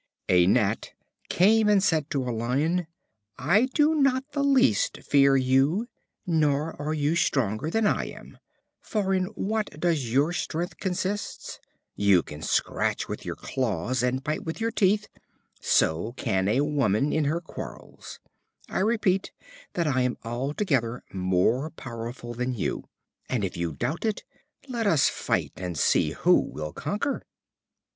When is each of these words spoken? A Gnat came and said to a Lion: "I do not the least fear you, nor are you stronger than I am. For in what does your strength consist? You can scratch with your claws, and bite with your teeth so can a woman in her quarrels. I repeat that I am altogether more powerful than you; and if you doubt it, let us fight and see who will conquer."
A 0.29 0.47
Gnat 0.47 0.93
came 1.29 1.69
and 1.69 1.83
said 1.83 2.09
to 2.09 2.27
a 2.27 2.33
Lion: 2.33 2.87
"I 3.37 3.65
do 3.67 3.93
not 3.93 4.31
the 4.31 4.43
least 4.43 4.97
fear 5.03 5.37
you, 5.37 5.89
nor 6.25 6.75
are 6.81 6.95
you 6.95 7.15
stronger 7.15 7.69
than 7.69 7.85
I 7.85 8.05
am. 8.05 8.39
For 8.79 9.13
in 9.13 9.25
what 9.35 9.79
does 9.79 10.11
your 10.11 10.33
strength 10.33 10.77
consist? 10.77 11.59
You 11.95 12.23
can 12.23 12.41
scratch 12.41 13.07
with 13.07 13.25
your 13.25 13.35
claws, 13.35 14.01
and 14.01 14.23
bite 14.23 14.43
with 14.43 14.59
your 14.59 14.71
teeth 14.71 15.07
so 15.59 16.13
can 16.17 16.47
a 16.47 16.61
woman 16.61 17.13
in 17.13 17.25
her 17.25 17.39
quarrels. 17.39 18.19
I 18.69 18.79
repeat 18.79 19.31
that 19.73 19.85
I 19.85 20.01
am 20.01 20.17
altogether 20.23 21.03
more 21.13 21.69
powerful 21.69 22.33
than 22.33 22.55
you; 22.55 22.85
and 23.29 23.43
if 23.43 23.55
you 23.55 23.71
doubt 23.73 24.03
it, 24.05 24.23
let 24.67 24.87
us 24.87 25.09
fight 25.09 25.51
and 25.57 25.77
see 25.77 26.13
who 26.13 26.39
will 26.41 26.73
conquer." 26.73 27.21